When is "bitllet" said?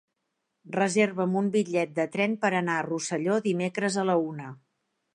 1.57-1.93